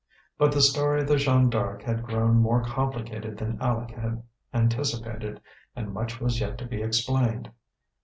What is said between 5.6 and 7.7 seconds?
and much was yet to be explained.